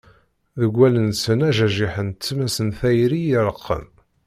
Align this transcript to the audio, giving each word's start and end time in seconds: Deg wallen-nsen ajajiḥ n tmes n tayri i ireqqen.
Deg 0.59 0.73
wallen-nsen 0.77 1.39
ajajiḥ 1.49 1.93
n 2.07 2.09
tmes 2.13 2.55
n 2.65 2.69
tayri 2.77 3.21
i 3.25 3.31
ireqqen. 3.37 3.85